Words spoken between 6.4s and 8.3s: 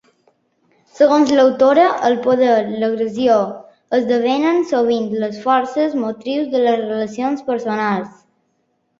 de les relacions personals.